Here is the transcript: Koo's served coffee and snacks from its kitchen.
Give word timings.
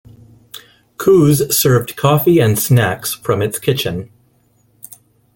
Koo's 0.97 1.55
served 1.55 1.95
coffee 1.95 2.39
and 2.39 2.57
snacks 2.57 3.13
from 3.13 3.39
its 3.39 3.59
kitchen. 3.59 4.09